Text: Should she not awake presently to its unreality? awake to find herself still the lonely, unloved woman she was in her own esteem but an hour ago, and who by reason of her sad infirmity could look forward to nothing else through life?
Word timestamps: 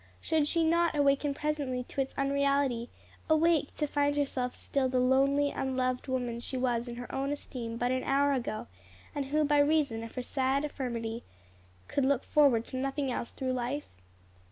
Should 0.19 0.47
she 0.47 0.63
not 0.63 0.95
awake 0.95 1.23
presently 1.35 1.83
to 1.83 2.01
its 2.01 2.15
unreality? 2.17 2.89
awake 3.29 3.75
to 3.75 3.85
find 3.85 4.15
herself 4.17 4.55
still 4.55 4.89
the 4.89 4.97
lonely, 4.99 5.51
unloved 5.51 6.07
woman 6.07 6.39
she 6.39 6.57
was 6.57 6.87
in 6.87 6.95
her 6.95 7.13
own 7.13 7.31
esteem 7.31 7.77
but 7.77 7.91
an 7.91 8.03
hour 8.03 8.33
ago, 8.33 8.65
and 9.13 9.25
who 9.25 9.43
by 9.45 9.59
reason 9.59 10.03
of 10.03 10.15
her 10.15 10.23
sad 10.23 10.63
infirmity 10.63 11.23
could 11.87 12.03
look 12.03 12.23
forward 12.23 12.65
to 12.65 12.77
nothing 12.77 13.11
else 13.11 13.29
through 13.29 13.53
life? 13.53 13.89